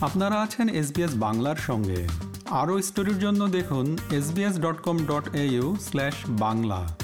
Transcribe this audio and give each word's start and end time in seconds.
আপনারা 0.00 0.42
আছেন 0.42 0.68
এসবিএস 0.68 1.16
বাংলার 1.16 1.56
সঙ্গে। 1.56 2.08
আরও 2.50 2.82
স্টোরির 2.82 3.18
জন্য 3.18 3.48
দেখুন 3.48 3.98
SBS 4.12 4.60
dot 4.60 4.82
com 4.82 4.98
dot 5.06 5.34
au 5.34 5.76
slash 5.76 6.14
Bangla. 6.28 6.98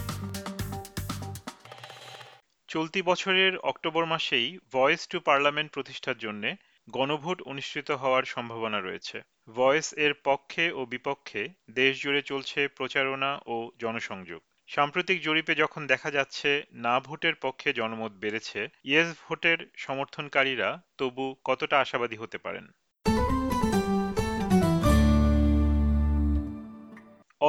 চলতি 2.68 3.02
বছরের 3.02 3.58
অক্টোবর 3.58 4.04
মাসেই 4.04 4.58
ভয়েস 4.72 5.08
টু 5.08 5.20
পার্লামেন্ট 5.20 5.72
প্রতিষ্ঠার 5.72 6.18
জন্য 6.18 6.54
গণভোট 6.90 7.42
অনুষ্ঠিত 7.42 7.90
হওয়ার 7.90 8.24
সম্ভাবনা 8.24 8.80
রয়েছে। 8.80 9.22
ভয়েস 9.50 9.92
এর 9.92 10.14
পক্ষে 10.24 10.72
ও 10.72 10.86
বিপক্ষে 10.86 11.48
দেশ 11.70 12.02
জুড়ে 12.02 12.22
চলছে 12.22 12.68
প্রচারণা 12.68 13.40
ও 13.46 13.70
জনসংযোগ। 13.80 14.42
সাম্প্রতিক 14.66 15.22
জরিপে 15.22 15.54
যখন 15.54 15.86
দেখা 15.86 16.10
যাচ্ছে 16.10 16.62
না 16.72 17.00
ভোটের 17.00 17.34
পক্ষে 17.34 17.72
জনমত 17.72 18.12
বেড়েছে, 18.12 18.68
ইয়েস 18.84 19.14
ভোটের 19.28 19.70
সমর্থনকারীরা 19.76 20.82
তবু 20.98 21.36
কতটা 21.44 21.80
আশাবাদী 21.80 22.16
হতে 22.16 22.38
পারেন? 22.38 22.72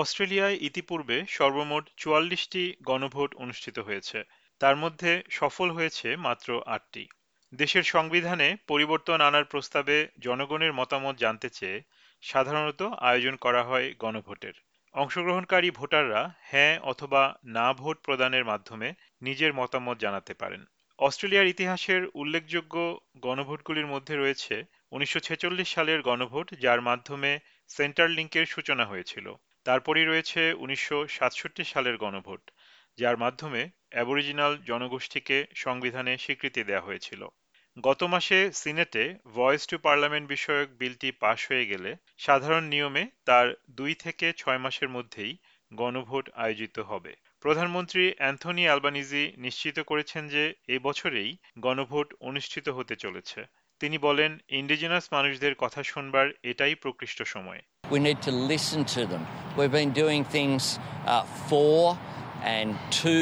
অস্ট্রেলিয়ায় 0.02 0.58
ইতিপূর্বে 0.62 1.18
সর্বমোট 1.30 1.84
চুয়াল্লিশটি 1.98 2.64
গণভোট 2.84 3.32
অনুষ্ঠিত 3.36 3.78
হয়েছে। 3.80 4.20
তার 4.62 4.76
মধ্যে 4.76 5.12
সফল 5.30 5.68
হয়েছে 5.72 6.08
মাত্র 6.18 6.48
আটটি। 6.66 7.04
দেশের 7.54 7.86
সংবিধানে 7.86 8.48
পরিবর্তন 8.68 9.22
আনার 9.22 9.46
প্রস্তাবে 9.46 9.98
জনগণের 10.20 10.74
মতামত 10.74 11.16
জানতে 11.18 11.48
চেয়ে 11.50 11.78
সাধারণত 12.24 12.82
আয়োজন 12.82 13.36
করা 13.36 13.62
হয় 13.64 13.88
গণভোটের। 14.00 14.56
অংশগ্রহণকারী 14.96 15.70
ভোটাররা 15.72 16.22
হ্যাঁ 16.42 16.74
অথবা 16.84 17.24
না 17.48 17.68
ভোট 17.74 17.98
প্রদানের 18.04 18.46
মাধ্যমে 18.46 18.88
নিজের 19.22 19.52
মতামত 19.54 19.98
জানাতে 20.00 20.34
পারেন। 20.34 20.62
অস্ট্রেলিয়ার 21.00 21.48
ইতিহাসের 21.48 22.02
উল্লেখযোগ্য 22.14 22.76
গণভোটগুলির 23.18 23.88
মধ্যে 23.88 24.14
রয়েছে 24.16 24.56
উনিশশো 24.92 25.20
ছেচল্লিশ 25.20 25.68
সালের 25.76 26.00
গণভোট, 26.02 26.48
যার 26.60 26.82
মাধ্যমে 26.82 27.32
সেন্টার 27.70 28.08
লিঙ্কের 28.10 28.46
সূচনা 28.46 28.86
হয়েছিল। 28.86 29.28
তারপরই 29.66 30.06
রয়েছে 30.06 30.42
উনিশশো 30.58 30.98
সাতষট্টি 31.08 31.64
সালের 31.64 31.96
গণভোট, 31.98 32.42
যার 32.98 33.16
মাধ্যমে 33.18 33.62
অ্যাবরিজিনাল 33.90 34.54
জনগোষ্ঠীকে 34.66 35.38
সংবিধানে 35.56 36.14
স্বীকৃতি 36.18 36.62
দেওয়া 36.64 36.88
হয়েছিল। 36.88 37.22
গত 37.78 38.02
মাসে 38.04 38.40
সিনেটে 38.54 39.04
ভয়েস 39.34 39.64
টু 39.68 39.76
পার্লামেন্ট 39.78 40.26
বিষয়ক 40.30 40.68
বিলটি 40.78 41.10
পাশ 41.20 41.40
হয়ে 41.48 41.66
গেলে 41.66 41.92
সাধারণ 42.18 42.64
নিয়মে 42.64 43.04
তার 43.26 43.48
দুই 43.70 43.94
থেকে 43.96 44.28
ছয় 44.34 44.58
মাসের 44.58 44.90
মধ্যেই 44.90 45.34
গণভোট 45.72 46.26
আয়োজিত 46.36 46.78
হবে। 46.80 47.12
প্রধানমন্ত্রী 47.42 48.04
অ্যান্থনি 48.18 48.64
অ্যালবানিজি 48.66 49.24
নিশ্চিত 49.38 49.78
করেছেন 49.80 50.24
যে 50.28 50.44
এ 50.68 50.78
বছরেই 50.80 51.32
গণভোট 51.60 52.08
অনুষ্ঠিত 52.20 52.68
হতে 52.70 52.96
চলেছে। 52.96 53.40
তিনি 53.81 53.97
বলেন 54.07 54.33
ইন্ডিজিনাস 54.61 55.05
মানুষদের 55.17 55.55
কথা 55.63 55.81
শুনবার 55.93 56.27
এটাই 56.51 56.75
প্রকৃষ্ট 56.83 57.19
সময় 57.35 57.63
We 57.95 57.99
need 58.09 58.21
to 58.29 58.33
listen 58.53 58.81
to 58.97 59.03
them. 59.13 59.23
We've 59.57 59.77
been 59.81 59.95
doing 60.05 60.23
things 60.39 60.63
uh, 60.79 61.25
for 61.49 61.79
and 62.57 62.69
to 63.03 63.17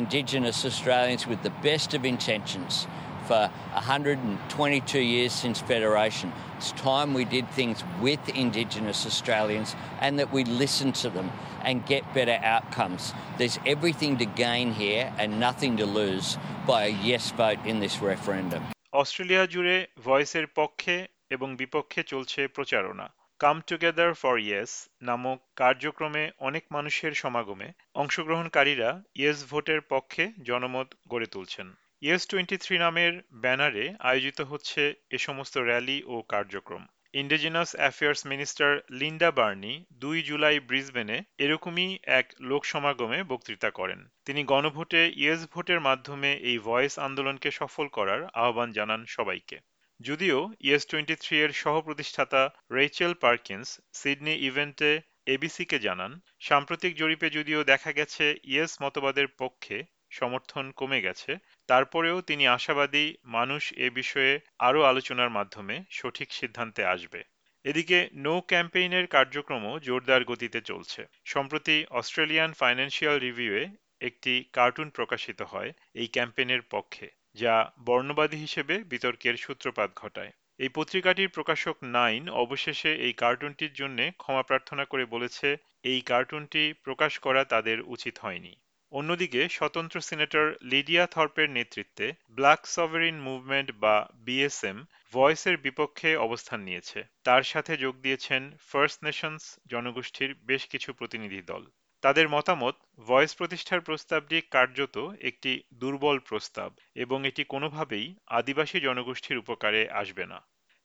Indigenous 0.00 0.58
Australians 0.70 1.22
with 1.30 1.40
the 1.48 1.54
best 1.68 1.88
of 1.96 2.00
intentions 2.14 2.86
for 3.26 3.42
122 3.72 5.00
years 5.14 5.32
since 5.32 5.60
Federation. 5.60 6.28
It's 6.56 6.72
time 6.72 7.08
we 7.20 7.24
did 7.24 7.46
things 7.50 7.78
with 8.00 8.22
Indigenous 8.44 9.00
Australians 9.10 9.74
and 10.00 10.12
that 10.18 10.32
we 10.32 10.44
listen 10.44 10.92
to 11.02 11.08
them 11.16 11.28
and 11.62 11.84
get 11.86 12.02
better 12.14 12.38
outcomes. 12.42 13.02
There's 13.38 13.58
everything 13.66 14.12
to 14.18 14.26
gain 14.46 14.72
here 14.72 15.12
and 15.18 15.40
nothing 15.40 15.76
to 15.78 15.86
lose 15.86 16.38
by 16.66 16.80
a 16.84 16.96
yes 17.10 17.24
vote 17.32 17.58
in 17.64 17.80
this 17.80 18.00
referendum. 18.00 18.62
Australia 18.93 19.43
জুড়ে 19.45 19.75
ভয়েসের 20.03 20.47
পক্ষে 20.55 20.95
এবং 21.29 21.49
বিপক্ষে 21.55 22.01
চলছে 22.03 22.41
প্রচারণা। 22.47 23.07
Come 23.39 23.57
together 23.61 24.11
for 24.13 24.35
yes 24.39 24.71
নামক 25.01 25.39
কার্যক্রমে 25.55 26.23
অনেক 26.39 26.63
মানুষের 26.71 27.13
সমাগমে 27.13 27.67
অংশগ্রহণকারীরা 27.95 28.89
ইয়েস 29.15 29.39
ভোটের 29.49 29.81
পক্ষে 29.89 30.23
জনমত 30.43 30.87
গড়ে 31.09 31.25
তুলছেন। 31.25 31.67
ইয়েস 32.01 32.23
টোয়েন্টি 32.27 32.57
থ্রি 32.57 32.75
নামের 32.77 33.13
ব্যানারে 33.33 33.85
আয়োজিত 33.99 34.39
হচ্ছে 34.41 34.81
এ 35.09 35.17
সমস্ত 35.17 35.55
র্যালি 35.57 35.97
ও 36.07 36.15
কার্যক্রম। 36.29 36.83
Indigenous 37.13 37.69
Affairs 37.75 38.21
Minister 38.25 38.69
Linda 38.91 39.31
Burney 39.31 39.73
দুই 39.93 40.17
জুলাই 40.21 40.59
ব্রিসবেনে 40.59 41.17
এরকমই 41.37 41.89
এক 42.19 42.25
লোকসমাগমে 42.41 43.23
বক্তৃতা 43.23 43.69
করেন। 43.71 43.99
তিনি 44.25 44.43
গণভোটে 44.43 45.01
ইয়েস 45.15 45.41
ভোটের 45.51 45.79
মাধ্যমে 45.79 46.33
এই 46.33 46.57
ভয়েস 46.57 46.99
আন্দোলনকে 46.99 47.51
সফল 47.51 47.87
করার 47.87 48.21
আহ্বান 48.33 48.71
জানান 48.71 49.01
সবাইকে। 49.05 49.57
যদিও 49.99 50.37
ইয়েস 50.59 50.83
টোয়েন্টি 50.85 51.15
থ্রি 51.15 51.35
এর 51.41 51.51
সহ 51.51 51.81
প্রতিষ্ঠাতা 51.81 52.41
রেচেল 52.71 53.13
পার্কিন্স 53.13 53.81
সিডনি 53.93 54.35
ইভেন্টে 54.39 54.91
এবিসিকে 55.25 55.79
জানান, 55.79 56.11
সাম্প্রতিক 56.39 56.95
জরিপে 56.95 57.29
যদিও 57.29 57.63
দেখা 57.63 57.91
গেছে, 57.91 58.25
ইয়েস 58.43 58.71
মতবাদের 58.81 59.27
পক্ষে 59.27 59.77
সমর্থন 60.11 60.65
কমে 60.71 60.99
গেছে। 61.01 61.31
তারপরেও 61.67 62.21
তিনি 62.21 62.47
আশাবাদী 62.47 63.05
মানুষ 63.25 63.73
এ 63.77 63.89
বিষয়ে 63.89 64.33
আরও 64.59 64.81
আলোচনার 64.81 65.29
মাধ্যমে 65.29 65.75
সঠিক 65.89 66.29
সিদ্ধান্তে 66.33 66.85
আসবে। 66.85 67.21
এদিকে, 67.65 68.09
নো 68.15 68.35
ক্যাম্পেইনের 68.47 69.07
কার্যক্রমও 69.07 69.79
জোরদার 69.79 70.23
গতিতে 70.23 70.61
চলছে। 70.61 71.01
সম্প্রতি 71.25 71.85
অস্ট্রেলিয়ান 71.89 72.53
ফাইন্যান্সিয়াল 72.53 73.19
রিভিউয়ে 73.19 73.65
একটি 74.01 74.33
কার্টুন 74.53 74.89
প্রকাশিত 74.89 75.41
হয় 75.41 75.71
এই 75.93 76.07
ক্যাম্পেইনের 76.07 76.61
পক্ষে, 76.69 77.07
যা 77.35 77.55
বর্ণবাদী 77.85 78.37
হিসেবে 78.37 78.75
বিতর্কের 78.83 79.35
সূত্রপাত 79.37 79.89
ঘটায়। 79.95 80.31
এই 80.59 80.69
পত্রিকাটির 80.69 81.29
প্রকাশক 81.29 81.75
নাইন 81.83 82.29
অবশেষে 82.29 82.91
এই 82.95 83.13
কার্টুনটির 83.13 83.73
জন্য 83.73 83.99
ক্ষমা 84.17 84.43
প্রার্থনা 84.43 84.83
করে 84.85 85.05
বলেছে, 85.05 85.47
এই 85.83 85.99
কার্টুনটি 86.01 86.63
প্রকাশ 86.83 87.19
করা 87.19 87.41
তাদের 87.43 87.77
উচিত 87.81 88.15
হয়নি। 88.19 88.53
অন্যদিকে 88.91 89.49
স্বতন্ত্র 89.49 89.97
সিনেটর 90.01 90.45
লিডিয়া 90.63 91.07
থর্পের 91.07 91.49
নেতৃত্বে 91.49 92.07
ব্ল্যাক 92.29 92.61
সভারিন 92.65 93.17
মুভমেন্ট 93.21 93.69
বা 93.79 93.95
বিএসএম 94.15 94.77
ভয়েসের 95.13 95.57
বিপক্ষে 95.57 96.09
অবস্থান 96.17 96.59
নিয়েছে। 96.61 96.99
তার 97.23 97.43
সাথে 97.43 97.77
যোগ 97.77 97.95
দিয়েছেন 98.01 98.41
ফার্স্ট 98.59 98.99
নেশনস 99.03 99.43
জনগোষ্ঠীর 99.67 100.31
বেশ 100.43 100.63
কিছু 100.67 100.93
প্রতিনিধি 100.93 101.41
দল। 101.41 101.63
তাদের 102.03 102.29
মতামত, 102.29 102.75
ভয়েস 103.07 103.35
প্রতিষ্ঠার 103.35 103.81
প্রস্তাবটি 103.81 104.37
কার্যত 104.51 104.97
একটি 105.21 105.51
দুর্বল 105.73 106.17
প্রস্তাব 106.19 106.71
এবং 106.95 107.19
এটি 107.27 107.43
কোনোভাবেই 107.43 108.15
আদিবাসী 108.29 108.77
জনগোষ্ঠীর 108.79 109.37
উপকারে 109.37 109.81
আসবে 109.91 110.25
না। 110.25 110.39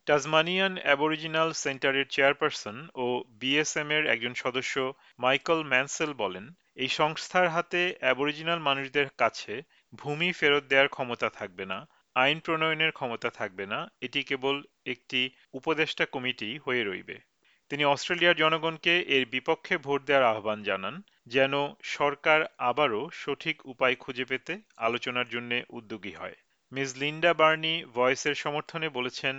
টাজমানিয়ান 0.07 0.75
অ্যাবরিজিনাল 0.83 1.51
সেন্টারের 1.65 2.07
চেয়ারপারসন 2.07 2.77
ও 2.95 3.07
বিএসএম 3.41 3.91
এর 3.91 4.05
একজন 4.07 4.35
সদস্য 4.35 4.75
মাইকেল 5.19 5.61
ম্যানসেল 5.65 6.11
বলেন, 6.15 6.45
এই 6.77 6.89
সংস্থার 6.89 7.47
হাতে 7.49 7.83
অ্যাবরিজিনাল 8.01 8.59
মানুষদের 8.59 9.09
কাছে 9.19 9.53
ভূমি 9.93 10.29
ফেরত 10.33 10.65
দেওয়ার 10.69 10.89
ক্ষমতা 10.89 11.29
থাকবে 11.31 11.65
না, 11.67 11.79
আইন 12.17 12.39
প্রণয়নের 12.41 12.93
ক্ষমতা 12.93 13.29
থাকবে 13.31 13.65
না, 13.67 13.79
এটি 14.01 14.21
কেবল 14.23 14.57
একটি 14.87 15.21
উপদেষ্টা 15.53 16.05
কমিটি 16.07 16.51
হয়ে 16.59 16.83
রইবে। 16.85 17.17
তিনি 17.71 17.85
অস্ট্রেলিয়ার 17.85 18.41
জনগণকে 18.43 18.95
এর 19.17 19.25
বিপক্ষে 19.27 19.75
ভোট 19.79 20.01
দেওয়ার 20.07 20.31
আহ্বান 20.33 20.59
জানান, 20.63 20.95
যেন 21.27 21.53
সরকার 21.97 22.41
আবারও 22.71 23.03
সঠিক 23.13 23.57
উপায় 23.67 23.97
খুঁজে 23.97 24.25
পেতে 24.25 24.53
আলোচনার 24.77 25.29
জন্য 25.29 25.51
উদ্যোগী 25.69 26.13
হয়। 26.13 26.37
মিস 26.73 26.91
লিন্ডা 26.97 27.33
বার্নি 27.35 27.75
ভয়েসের 27.95 28.35
সমর্থনে 28.35 28.89
বলেছেন 28.89 29.37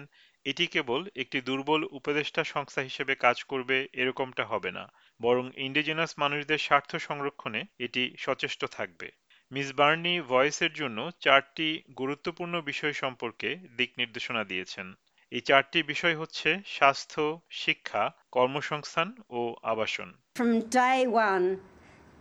এটি 0.52 0.66
কেবল 0.68 1.02
একটি 1.16 1.38
দুর্বল 1.42 1.82
উপদেষ্টা 1.98 2.42
সংস্থা 2.54 2.82
হিসেবে 2.82 3.14
কাজ 3.26 3.38
করবে 3.44 3.78
এরকমটা 4.02 4.44
হবে 4.46 4.72
না 4.78 4.84
বরং 5.20 5.46
ইন্ডিজিনাস 5.68 6.12
মানুষদের 6.20 6.64
স্বার্থ 6.68 6.92
সংরক্ষণে 7.08 7.62
এটি 7.86 8.04
সচেষ্ট 8.18 8.62
থাকবে। 8.78 9.08
মিস 9.52 9.70
বার্নি 9.80 10.16
ভয়েসের 10.32 10.74
জন্য 10.74 11.00
চারটি 11.20 11.70
গুরুত্বপূর্ণ 11.98 12.54
বিষয় 12.62 12.94
সম্পর্কে 12.94 13.50
দিক 13.78 13.92
নির্দেশনা 13.98 14.44
দিয়েছেন। 14.44 14.88
এই 15.32 15.42
চারটি 15.42 15.80
বিষয় 15.84 16.16
হচ্ছে 16.16 16.50
স্বাস্থ্য 16.78 17.24
শিক্ষা 17.64 18.04
কর্মসংস্থান 18.36 19.10
ও 19.30 19.42
আবাসন। 19.74 20.10
From 20.40 20.54
day 20.84 21.00
one, 21.30 21.48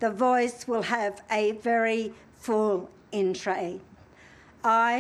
the 0.04 0.12
voice 0.26 0.58
will 0.70 0.86
have 0.96 1.16
a 1.40 1.44
very 1.70 2.02
full 2.44 2.78
in. 3.18 3.28
I 4.88 4.94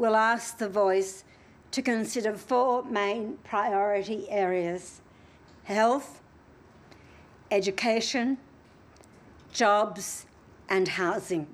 will 0.00 0.16
ask 0.32 0.46
the 0.64 0.72
voice 0.84 1.12
to 1.72 1.82
consider 1.82 2.36
four 2.36 2.84
main 2.84 3.38
priority 3.44 4.28
areas 4.30 5.00
health, 5.64 6.20
education, 7.50 8.38
jobs, 9.52 10.26
and 10.68 10.88
housing. 10.88 11.46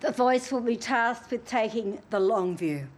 The 0.00 0.12
voice 0.12 0.52
will 0.52 0.60
be 0.62 0.76
tasked 0.76 1.30
with 1.30 1.44
taking 1.46 1.98
the 2.10 2.20
long 2.20 2.56
view. 2.56 2.88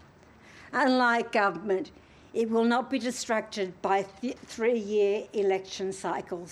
Unlike 0.72 1.32
government, 1.32 1.90
it 2.34 2.50
will 2.50 2.64
not 2.64 2.90
be 2.90 2.98
distracted 2.98 3.80
by 3.82 3.98
th- 4.20 4.36
three 4.46 4.78
year 4.78 5.14
election 5.32 5.92
cycles. 5.92 6.50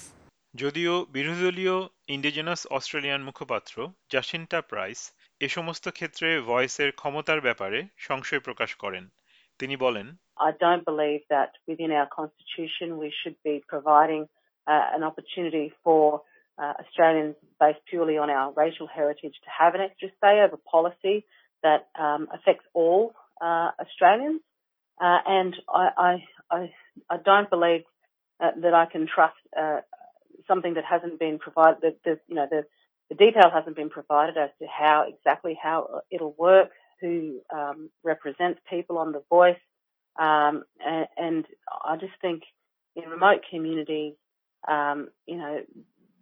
যদিও 0.54 0.94
বিরোধীদলীয় 1.16 1.76
Indigenous 2.08 2.60
Australian 2.76 3.20
মুখপাত্র 3.22 3.76
Jacinta 4.12 4.60
Price 4.60 5.00
এ 5.40 5.48
সমস্ত 5.48 5.84
ক্ষেত্রে 5.88 6.28
ভয়েসের 6.40 6.90
ক্ষমতার 6.92 7.40
ব্যাপারে 7.40 7.78
সংশয় 7.98 8.40
প্রকাশ 8.40 8.70
করেন 8.74 9.04
তিনি 9.59 9.75
বলেন 9.85 10.07
I 10.47 10.51
don't 10.65 10.85
believe 10.91 11.21
that 11.35 11.51
within 11.69 11.91
our 11.99 12.09
constitution 12.19 12.87
we 13.03 13.09
should 13.19 13.37
be 13.49 13.55
providing 13.73 14.23
uh, 14.71 14.85
an 14.95 15.03
opportunity 15.09 15.67
for 15.83 16.03
uh, 16.61 16.73
Australians 16.83 17.35
based 17.59 17.79
purely 17.89 18.17
on 18.17 18.29
our 18.29 18.47
racial 18.63 18.87
heritage 18.87 19.35
to 19.45 19.49
have 19.59 19.75
an 19.75 19.81
extra 19.81 20.09
say 20.21 20.41
over 20.45 20.57
policy 20.57 21.17
that 21.63 21.81
um, 21.99 22.27
affects 22.33 22.65
all 22.73 23.13
uh, 23.41 23.69
Australians. 23.79 24.41
Uh, 24.99 25.19
and 25.25 25.55
I, 25.67 25.89
I, 25.97 26.11
I, 26.57 26.71
I, 27.09 27.17
don't 27.17 27.49
believe 27.49 27.83
uh, 28.39 28.51
that 28.61 28.73
I 28.73 28.85
can 28.85 29.07
trust 29.07 29.35
uh, 29.57 29.79
something 30.47 30.75
that 30.75 30.85
hasn't 30.85 31.19
been 31.19 31.39
provided. 31.39 31.81
That 31.81 31.97
the, 32.05 32.19
you 32.27 32.35
know 32.35 32.47
the, 32.49 32.65
the 33.09 33.15
detail 33.15 33.49
hasn't 33.51 33.75
been 33.75 33.89
provided 33.89 34.37
as 34.37 34.51
to 34.59 34.67
how 34.67 35.05
exactly 35.07 35.57
how 35.61 36.01
it'll 36.11 36.35
work, 36.37 36.69
who 36.99 37.39
um, 37.53 37.89
represents 38.03 38.59
people 38.69 38.97
on 38.97 39.11
the 39.11 39.23
voice, 39.29 39.63
um, 40.19 40.63
and, 40.85 41.07
and, 41.17 41.45
I 41.83 41.95
just 41.97 42.13
think 42.21 42.43
in 42.95 43.09
remote 43.09 43.41
communities, 43.49 44.13
um, 44.67 45.09
you 45.25 45.37
know, 45.37 45.59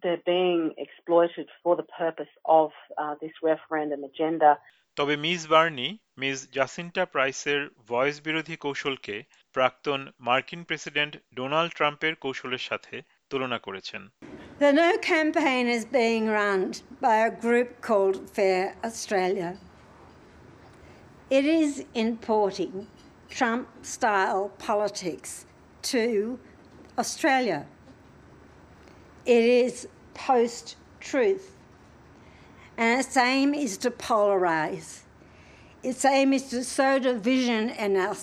they're 0.02 0.22
being 0.24 0.72
exploited 0.78 1.48
for 1.62 1.76
the 1.76 1.82
purpose 1.98 2.32
of 2.44 2.70
uh, 2.96 3.14
this 3.20 3.32
referendum 3.42 4.04
agenda. 4.04 4.58
তবে 4.98 5.14
miss 5.26 5.42
Burney 5.54 5.88
miss 6.22 6.38
Jacinta 6.56 7.02
প্রাইসের 7.14 7.60
voice 7.90 8.16
বিরোধী 8.26 8.56
কৌশলকে 8.64 9.16
প্রাক্তন 9.56 10.00
মার্কিন 10.28 10.62
president 10.68 11.12
Donald 11.38 11.72
ট্রাম্পের 11.78 12.14
কৌশলের 12.24 12.62
সাথে 12.68 12.96
তুলনা 13.30 13.58
করেছেন 13.66 14.02
The 14.62 14.72
No 14.84 14.90
campaign 15.14 15.64
is 15.76 15.84
being 16.00 16.24
run 16.38 16.60
by 17.06 17.16
a 17.28 17.30
group 17.44 17.68
called 17.86 18.16
Fair 18.36 18.62
Australia. 18.88 19.50
It 21.29 21.43
is 21.45 21.83
importing 21.95 22.87
Trump 23.29 23.67
style 23.83 24.49
politics 24.59 25.47
to 25.83 26.39
Australia. 26.99 27.65
It 29.25 29.43
is 29.43 29.87
post 30.13 30.75
truth 30.99 31.55
and 32.77 32.99
its 32.99 33.17
aim 33.17 33.55
is 33.55 33.77
to 33.77 33.91
polarize. 33.91 35.01
Its 35.81 36.05
aim 36.05 36.31
is 36.31 36.43
to 36.49 36.63
sow 36.63 36.99
division 36.99 37.69
in 37.71 37.95
our, 37.95 38.15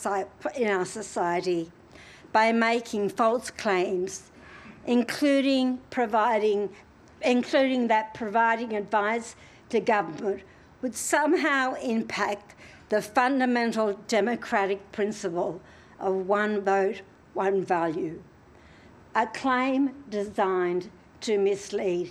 in 0.56 0.68
our 0.68 0.84
society 0.84 1.72
by 2.32 2.52
making 2.52 3.08
false 3.08 3.50
claims, 3.50 4.30
including 4.86 5.78
providing, 5.90 6.68
including 7.22 7.88
that 7.88 8.14
providing 8.14 8.74
advice 8.74 9.34
to 9.70 9.80
government 9.80 10.42
would 10.82 10.94
somehow 10.94 11.74
impact 11.74 12.54
the 12.91 13.01
fundamental 13.01 13.87
democratic 14.07 14.91
principle 14.91 15.61
of 15.99 16.13
one 16.27 16.61
vote, 16.61 17.01
one 17.33 17.63
value. 17.63 18.21
A 19.15 19.25
claim 19.27 19.81
designed 20.09 20.89
to 21.21 21.37
mislead. 21.37 22.09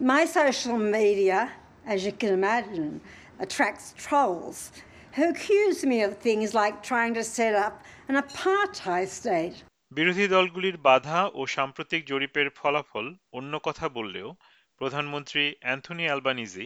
My 0.00 0.24
social 0.24 0.78
media, 0.78 1.50
as 1.86 2.04
you 2.06 2.12
can 2.12 2.32
imagine, 2.32 3.00
attracts 3.38 3.94
trolls 3.96 4.72
who 5.12 5.30
accuse 5.30 5.84
me 5.84 6.02
of 6.02 6.16
things 6.18 6.54
like 6.54 6.82
trying 6.82 7.14
to 7.14 7.24
set 7.24 7.54
up 7.54 7.74
an 8.08 8.16
apartheid 8.16 9.08
state. 9.08 9.56
বিরোধী 9.96 10.26
দলগুলির 10.34 10.76
বাধা 10.88 11.20
ও 11.38 11.40
সাম্প্রতিক 11.56 12.02
জরিপের 12.10 12.48
ফলাফল 12.58 13.06
অন্য 13.38 13.52
কথা 13.66 13.86
বললেও 13.98 14.28
প্রধানমন্ত্রী 14.80 15.44
অ্যান্থনি 15.64 16.04
অ্যালবানিজি 16.08 16.64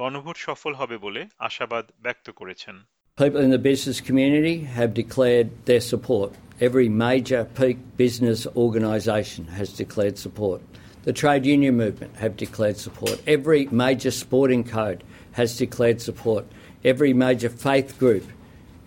গণভোট 0.00 0.36
সফল 0.46 0.72
হবে 0.80 0.96
বলে 1.04 1.22
আশাবাদ 1.48 1.84
ব্যক্ত 2.04 2.26
করেছেন 2.40 2.76
People 3.22 3.42
in 3.46 3.52
the 3.56 3.64
business 3.70 3.98
community 4.08 4.56
have 4.78 4.90
declared 5.02 5.48
their 5.68 5.84
support. 5.92 6.30
Every 6.68 6.88
major 7.06 7.42
peak 7.58 7.78
business 7.96 8.40
organisation 8.64 9.42
has 9.58 9.68
declared 9.82 10.16
support. 10.26 10.60
The 11.04 11.12
trade 11.12 11.44
union 11.56 11.74
movement 11.76 12.12
have 12.22 12.34
declared 12.36 12.78
support. 12.86 13.16
Every 13.36 13.62
major 13.84 14.10
sporting 14.10 14.64
code 14.64 15.00
has 15.38 15.50
declared 15.64 16.00
support. 16.08 16.44
Every 16.92 17.12
major 17.26 17.50
faith 17.66 17.90
group 18.02 18.26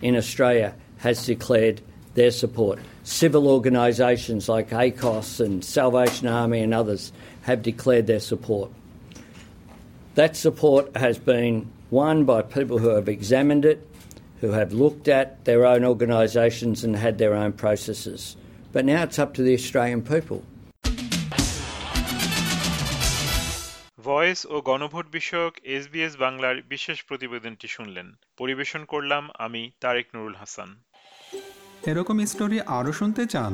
in 0.02 0.12
Australia 0.22 0.70
has 0.98 1.24
declared 1.24 1.80
their 2.14 2.30
support. 2.30 2.78
Civil 3.04 3.44
organisations 3.48 4.48
like 4.48 4.70
ACOS 4.70 5.40
and 5.44 5.64
Salvation 5.64 6.26
Army 6.26 6.60
and 6.60 6.74
others 6.74 7.12
have 7.42 7.62
declared 7.62 8.06
their 8.08 8.20
support. 8.20 8.70
That 10.15 10.35
support 10.35 10.95
has 10.95 11.17
been 11.17 11.71
won 11.89 12.23
by 12.23 12.43
people 12.43 12.77
who 12.77 12.89
have 12.89 13.09
examined 13.09 13.65
it, 13.65 13.79
who 14.41 14.51
have 14.51 14.71
looked 14.71 15.07
at 15.09 15.43
their 15.45 15.65
own 15.65 15.83
organisations 15.83 16.83
and 16.83 16.95
had 16.95 17.17
their 17.17 17.33
own 17.33 17.53
processes. 17.53 18.37
But 18.73 18.85
now 18.85 19.01
it's 19.01 19.17
up 19.17 19.33
to 19.35 19.41
the 19.41 19.53
Australian 19.53 20.01
people. 20.03 20.39
Voice 24.07 24.39
ও 24.45 24.55
গণভোট 24.69 25.05
বিষয়ক 25.17 25.53
SBS 25.75 26.13
বাংলার 26.17 26.57
বিশেষ 26.73 26.97
প্রতিবেদনটি 27.09 27.67
শুনলেন 27.67 28.07
পরিবেশন 28.41 28.81
করলাম 28.93 29.23
আমি 29.45 29.61
তারেক 29.83 30.07
নুরুল 30.15 30.35
হাসান 30.41 30.69
এরকম 31.89 32.17
স্টোরি 32.31 32.57
আরও 32.77 32.91
শুনতে 32.99 33.23
চান 33.33 33.53